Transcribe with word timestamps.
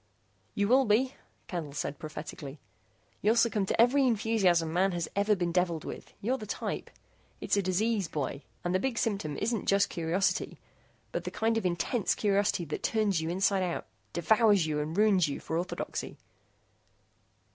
"You 0.55 0.67
will 0.67 0.85
be," 0.85 1.13
Candle 1.45 1.73
said 1.73 1.99
prophetically, 1.99 2.59
"you'll 3.21 3.35
succumb 3.35 3.67
to 3.67 3.79
every 3.79 4.07
enthusiasm 4.07 4.73
man 4.73 4.93
has 4.93 5.07
ever 5.15 5.35
been 5.35 5.51
deviled 5.51 5.85
with. 5.85 6.13
You're 6.21 6.39
the 6.39 6.47
type. 6.47 6.89
It's 7.39 7.55
a 7.55 7.61
disease, 7.61 8.07
boy, 8.07 8.41
and 8.63 8.73
the 8.73 8.79
big 8.79 8.97
symptom 8.97 9.37
isn't 9.37 9.67
just 9.67 9.91
curiosity, 9.91 10.59
but 11.11 11.23
the 11.23 11.29
kind 11.29 11.55
of 11.55 11.67
intense 11.67 12.15
curiosity 12.15 12.65
that 12.65 12.81
turns 12.81 13.21
you 13.21 13.29
inside 13.29 13.61
out, 13.61 13.85
devours 14.11 14.65
you 14.65 14.79
and 14.79 14.97
ruins 14.97 15.27
you 15.27 15.39
for 15.39 15.55
orthodoxy." 15.55 16.17